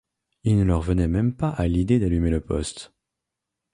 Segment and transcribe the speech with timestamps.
[0.43, 2.91] Il ne leur venait même pas à l’idée d’allumer le poste…